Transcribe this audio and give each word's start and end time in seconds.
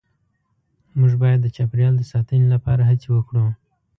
مونږ 0.97 1.13
باید 1.23 1.39
د 1.41 1.47
چاپیریال 1.55 1.93
د 1.97 2.03
ساتنې 2.11 2.47
لپاره 2.53 2.81
هڅې 2.89 3.07
وکړو 3.13 3.45